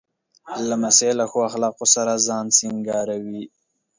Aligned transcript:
لمسی 0.69 1.11
له 1.19 1.25
ښو 1.31 1.39
اخلاقو 1.49 1.85
سره 1.95 2.13
ځان 2.27 2.45
سینګاروي. 2.57 3.43